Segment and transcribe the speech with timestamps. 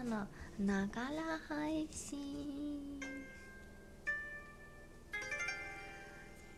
[0.00, 0.26] らの
[0.58, 2.80] ながら配信。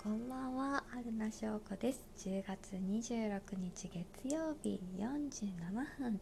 [0.00, 2.04] こんばんは春名翔子です。
[2.18, 5.50] 10月26日月曜日47
[5.98, 6.20] 分。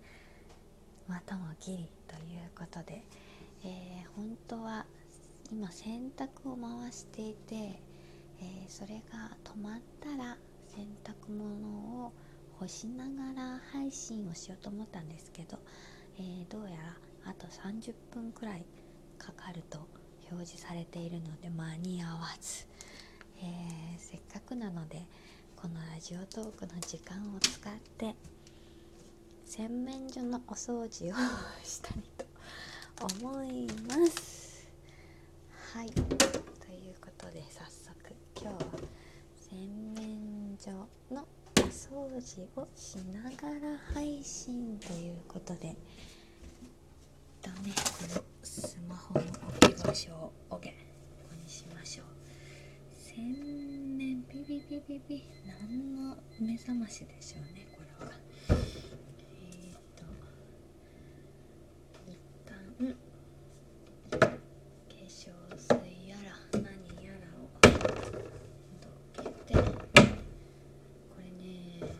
[1.09, 3.05] またもギリということで、
[3.65, 4.87] えー、本当は
[5.53, 10.39] 今洗濯を回していて、えー、それが止まったら
[10.75, 12.13] 洗濯物を
[12.59, 15.59] 干しながら配信をしようと思ったんですけど、
[16.19, 18.65] えー、どうやらあと30分くらい
[19.19, 19.79] かかると
[20.31, 22.67] 表示されているので間に合わず、
[23.39, 25.03] えー、せっかくなので
[25.57, 28.15] このラジオトークの時間を使って
[29.45, 31.15] 洗面所のお掃除を
[31.65, 32.25] したいと
[33.19, 34.69] 思います。
[35.75, 35.87] はい。
[35.91, 38.61] ということで早速今日は
[39.37, 40.71] 洗面所
[41.15, 41.27] の
[41.57, 45.77] お掃除をしながら配信ということで
[47.43, 49.21] 旦ねこのスマホの
[49.61, 50.75] 置き場所を置けこ
[51.31, 52.07] こにしましょう。
[52.93, 53.17] 洗
[53.97, 55.25] 面ピピピピピ。
[55.47, 58.13] 何の目覚ましでしょうねこれは。
[58.49, 60.05] えっ、と
[62.07, 62.55] 一旦
[64.11, 64.25] 化
[65.07, 66.65] 粧水やら何
[67.05, 67.49] やらを
[68.81, 69.55] どけて。
[69.55, 69.61] こ
[71.19, 71.95] れね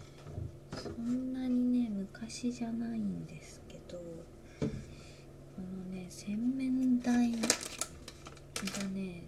[0.77, 4.05] そんなにね昔じゃないんですけどこ
[5.61, 7.39] のね洗面台が
[8.93, 9.23] ね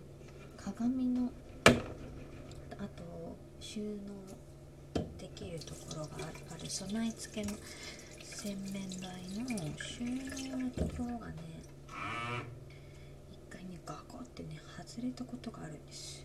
[0.65, 1.31] 鏡の
[2.79, 3.97] あと収納
[5.19, 7.57] できるところがある備え付けの
[8.23, 11.35] 洗面台の収納のところがね
[13.33, 16.25] 一回ねガコってね外れたことがあるんです。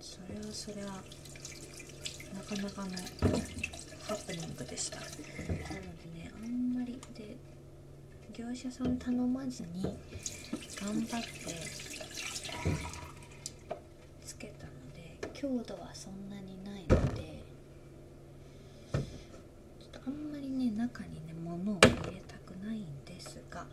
[0.00, 1.02] それはそれは
[2.34, 2.96] なかなかの
[4.08, 5.00] ハプニングでした。
[5.00, 5.14] なので
[6.14, 7.36] ねあんまりで
[8.32, 9.82] 業者さん頼まずに
[10.80, 11.89] 頑張って
[14.22, 17.42] つけたので強度はそんなにないので
[18.92, 19.02] ちょっ
[19.92, 23.64] とあんまりね中にね物を入れたくないんですが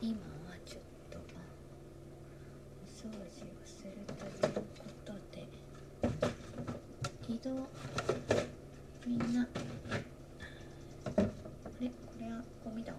[0.00, 5.48] 今はちょっとお掃除をするということで
[7.28, 7.68] 移動
[9.06, 9.46] みんなあ
[11.80, 11.88] れ？
[11.88, 12.98] これはゴミだわ。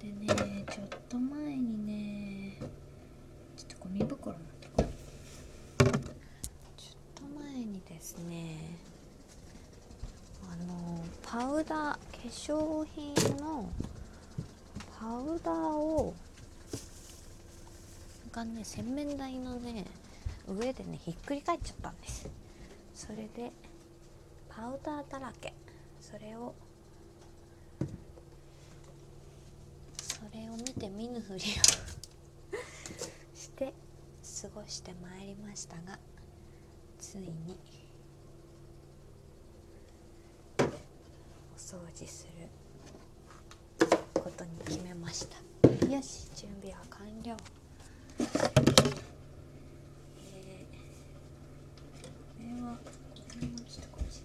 [0.00, 0.37] でね
[0.78, 2.58] ちょっと前にね
[3.56, 4.84] ちょっとゴミ袋持ってこ
[5.82, 5.92] ちょっ
[7.14, 8.76] と前にですね
[10.44, 13.68] あのパウダー化粧品の
[15.00, 16.14] パウダーを
[18.32, 19.84] がね洗面台のね
[20.46, 22.28] 上でねひっくり返っちゃったんです。
[22.94, 23.52] それで
[24.48, 25.52] パウダーだらけ。
[26.00, 26.54] それを
[30.02, 30.56] それを
[30.98, 31.38] 見ぬふりを
[33.36, 33.72] して
[34.42, 35.96] 過ごしてまいりましたが
[36.98, 37.56] ついに
[40.58, 40.62] お
[41.56, 42.26] 掃除す
[43.80, 45.36] ることに決めました。
[45.86, 47.36] よし準備は完了
[48.18, 48.26] えー
[52.36, 52.90] これはこ
[53.40, 54.24] れもちょっとこっちに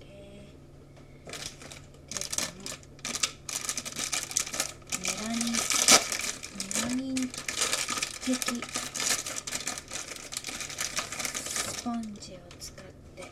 [0.00, 1.36] えーで
[2.36, 2.56] この
[5.00, 5.58] メラニンメ
[6.82, 7.14] ラニン
[8.46, 8.62] 的
[11.46, 12.84] スポンジを使っ
[13.14, 13.22] て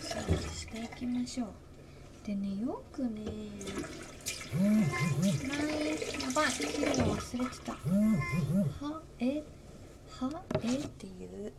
[0.00, 1.48] 掃除していきましょう。
[2.26, 3.08] でねよくね
[4.52, 7.72] 前やばい切るの忘れてた。
[7.72, 9.42] はえ
[10.08, 11.52] はえっていう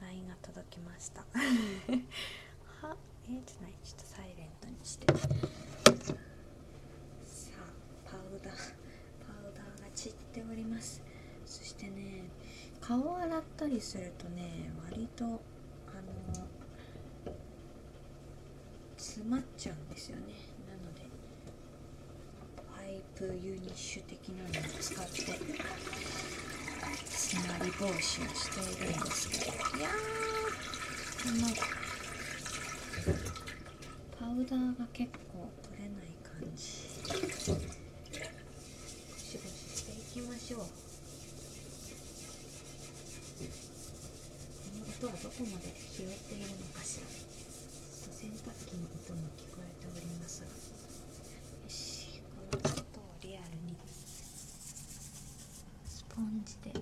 [0.00, 1.20] LINE が届きました。
[1.22, 2.96] は
[3.28, 5.06] えじゃないちょっとサイレントにして
[7.24, 11.02] さあパウダーパウダーが散っております
[11.44, 12.24] そしてね
[12.86, 15.40] 顔を洗ったりするとね割とあの
[18.96, 20.22] 詰まっちゃうんですよね。
[20.68, 21.00] なので
[22.76, 25.10] パイプユニッシュ的なのを使って
[27.06, 29.42] 詰まり防止をしているんですけど。
[29.78, 29.92] いやー
[31.24, 31.48] この
[34.16, 36.62] パウダーが結構取れない感じ。
[37.08, 37.14] ゴ
[39.18, 40.85] シゴシしていきましょう。
[45.04, 47.12] はどこまで拾っているのかしらと
[48.16, 50.52] 洗濯機の音も聞こえておりますがよ
[51.68, 53.76] しこの音をリアルに
[55.86, 56.72] スポンジで。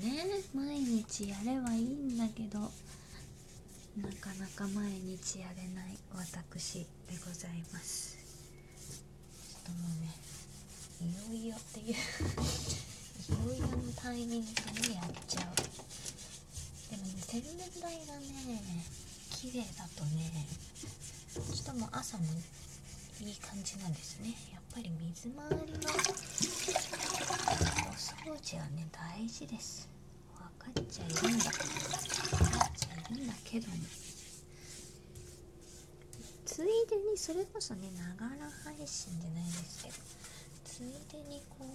[0.00, 0.24] ね
[0.54, 2.66] 毎日やればいいんだけどな
[4.20, 6.86] かなか毎日やれない私で
[7.26, 8.17] ございます。
[9.68, 10.16] ともうね
[11.04, 11.92] いよいよっていう。
[11.92, 14.46] いよいよのタイミング
[14.88, 15.44] でやっちゃう
[16.90, 18.24] でもね洗面台がね
[19.30, 20.32] 綺麗だとね
[21.36, 22.24] ちょっともう朝も
[23.20, 24.34] いい感じなんですね。
[24.52, 25.92] やっぱり水回りのお
[27.92, 29.88] 掃除はね大事です。
[30.32, 33.74] 分かっちゃいるんだ分かっちゃいるんだけども。
[36.48, 39.94] ついでにそれこそねながら配信じゃないですけど
[40.64, 41.66] ついでにこう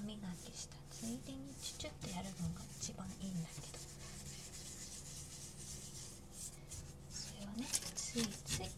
[0.00, 0.76] 歯磨きした。
[0.90, 3.66] ついでにチュチュッとやるのが一番いいんだけど。
[7.10, 8.70] それをねついつい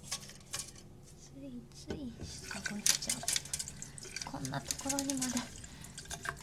[1.23, 3.21] ついついしたごっちゃう
[4.33, 5.39] こんなところにまで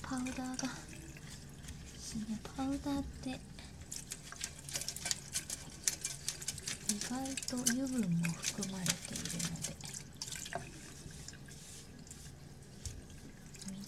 [0.01, 0.69] パウダーが
[2.55, 3.52] パウダーって
[6.93, 7.09] 意外
[7.47, 9.73] と油分も含まれているので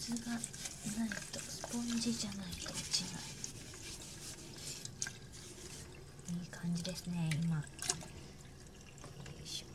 [0.02, 3.22] 水がないとスポンジじゃないと落ちない。
[6.42, 7.62] いい感じですね今よ
[9.44, 9.66] いしょ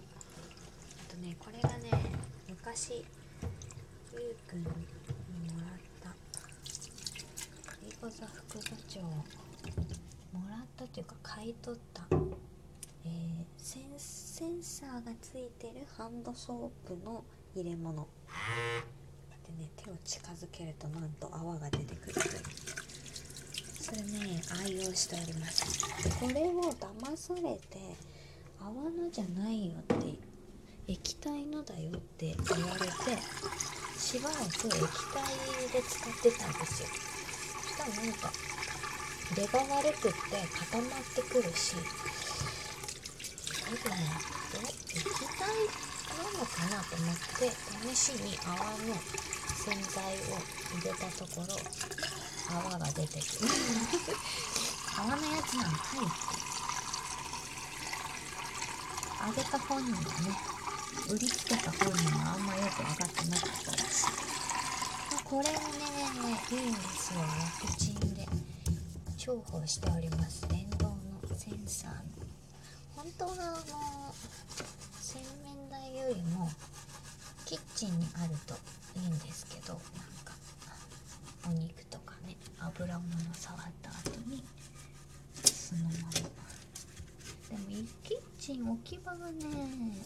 [1.09, 1.91] あとねこれがね
[2.49, 3.05] 昔
[4.13, 4.73] ゆうくんにも
[5.61, 6.11] らった
[7.87, 9.25] リコザ副部長も
[10.51, 12.03] らったというか買い取った
[13.05, 17.25] えーセンセンサーがついてるハンドソープの
[17.55, 18.09] 入れ物。
[19.47, 22.15] でね手を近づけるとなんと泡が出てくる。
[22.15, 22.27] という
[23.81, 25.85] それね愛用しております。
[26.19, 27.61] これを騙されて
[28.61, 30.19] 泡のじゃないよって
[30.89, 32.91] 液体のだよって言われて
[33.99, 34.79] しばらく液体
[35.73, 36.89] で使ってたんですよ。
[37.63, 38.33] そしたらなんか
[39.35, 40.19] 出が悪くって
[40.73, 41.77] 固まってくるし
[43.71, 45.47] 多分液体
[46.17, 47.55] なのかなと思って
[47.95, 48.99] 試しに泡の
[49.55, 50.03] 洗剤
[50.33, 50.43] を
[50.75, 51.55] 入れたところ
[52.51, 53.49] 泡が出てくる
[54.99, 56.41] 泡のやつなんかいって
[59.23, 60.35] あげた本人はね
[61.09, 64.11] 売りつけた本人はあんまよく分かってなかったらしい
[65.23, 65.61] これはね
[66.51, 67.21] いいんですよ
[67.63, 68.27] 楽ちんで
[69.17, 70.97] 重宝しております電動の
[71.37, 72.20] センサーの
[73.01, 73.37] 本当はあ
[73.73, 74.15] の
[75.01, 76.15] 洗面台よ。
[76.15, 76.51] りも
[77.47, 78.53] キッチンにあると
[79.01, 79.81] いいんですけどなん
[80.23, 80.35] か
[81.49, 84.45] お肉とかね油物触った後に
[85.43, 86.13] そのまま
[87.49, 89.47] でもキッチン置き場がね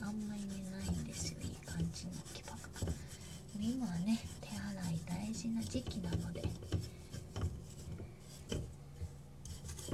[0.01, 2.59] あんまりないんですよいい感じの置き場が
[3.61, 4.61] 今はね手洗
[4.93, 6.43] い大事な時期なので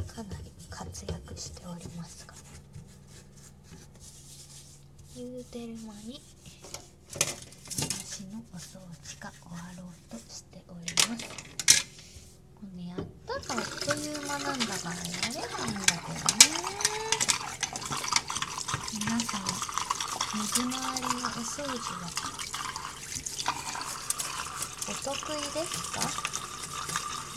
[0.07, 2.35] かなり活躍しておりますが
[5.41, 6.21] 言うてる間に
[7.17, 11.25] 私のお掃除が終わろうとしております。
[12.61, 16.45] これねやったらあっという間なんだからやればいいんだけどね。
[18.93, 19.41] 皆さん
[20.37, 22.13] 水回りのお掃除は
[24.91, 26.05] お得意ですか？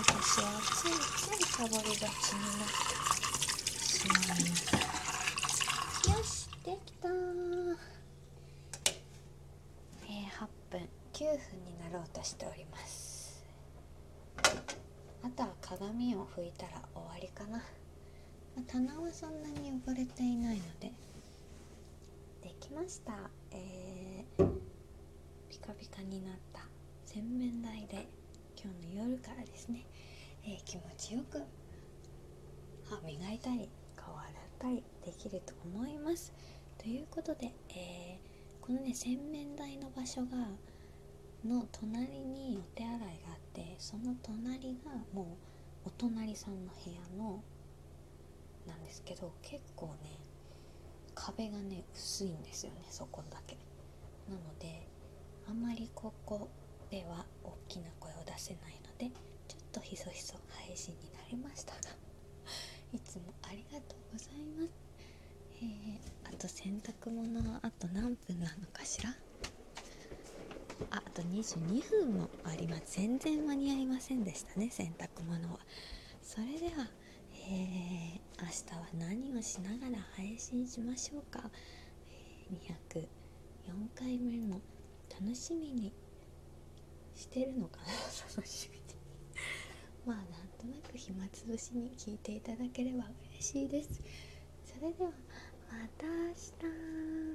[0.04, 0.46] 私は
[0.76, 2.92] ついついサボりがちになって
[3.80, 4.68] しまいます。
[6.10, 7.12] よしできたー
[10.06, 10.82] えー、8分
[11.14, 13.46] 9分になろうとしております。
[15.24, 17.64] あとは鏡を拭いたら終わりかな、ま
[18.58, 20.92] あ棚はそんなに汚れていないので。
[22.42, 23.14] できました。
[23.52, 24.46] えー、
[25.50, 26.62] ピカピカになった。
[27.06, 28.08] 洗面台で
[28.62, 29.86] 今日の夜からですね、
[30.44, 31.42] えー気持ちよく
[32.90, 36.34] 歯磨いたり顔洗ったりできると思います。
[36.78, 40.48] ということで、えーこのね洗面台の場所が
[41.46, 45.38] の隣にお手洗いがあってその隣がも
[45.86, 47.44] うお隣さんの部屋の
[48.68, 50.18] なんですけど結構ね
[51.16, 53.58] 壁がね薄いんですよねそこだけ。
[54.30, 54.88] なので
[55.50, 56.50] あまりここ
[56.90, 59.14] では大きな声を出せないので
[59.48, 61.80] ちょっとひそひそ配信になりましたが
[62.94, 64.72] いつもありがとうございます。
[65.62, 69.14] えー、あと洗濯物はあと何分なのかしら？
[70.92, 75.60] ああと22分もあります全然間に合いませんでしたね洗濯物は。
[76.22, 76.90] それでは、
[77.34, 81.50] えー明日は何をしながら配信しましょうか、
[82.10, 83.08] えー
[83.64, 84.62] 204回目も
[85.10, 85.94] 楽しみに
[87.16, 87.86] してるのかな。
[88.36, 88.84] 楽しみに。
[90.06, 94.02] まあなんとなく暇つぶしに聞いていただければ嬉しいです。
[94.66, 95.12] それでは
[95.72, 97.34] また明日。